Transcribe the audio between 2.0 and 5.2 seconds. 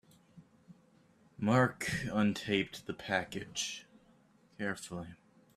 untaped the package carefully.